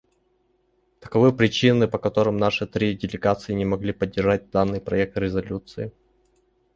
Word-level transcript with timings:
Таковы 0.99 1.31
причины, 1.31 1.87
по 1.87 1.99
которым 1.99 2.37
наши 2.37 2.65
три 2.65 2.95
делегации 2.95 3.53
не 3.53 3.65
могли 3.65 3.93
поддержать 3.93 4.49
данный 4.49 4.81
проект 4.81 5.15
резолюции. 5.15 5.91